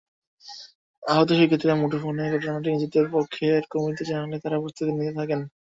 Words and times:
আহত 1.03 1.29
শিক্ষার্থীরা 1.31 1.75
মুঠোফোনে 1.77 2.23
ঘটনাটি 2.33 2.69
নিজেদের 2.71 3.05
পক্ষের 3.15 3.61
কর্মীদের 3.71 4.09
জানালে 4.11 4.37
তাঁরা 4.39 4.61
প্রস্তুতি 4.61 4.91
নিতে 4.93 5.13
থাকেন। 5.19 5.39